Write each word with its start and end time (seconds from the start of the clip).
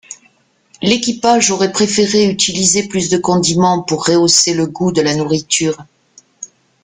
L'équipage 0.81 1.51
aurait 1.51 1.71
préféré 1.71 2.25
utiliser 2.27 2.87
plus 2.87 3.07
de 3.07 3.19
condiments 3.19 3.83
pour 3.83 4.05
rehausser 4.05 4.55
le 4.55 4.65
goût 4.65 4.91
de 4.91 5.01
la 5.01 5.13
nourriture. 5.13 5.77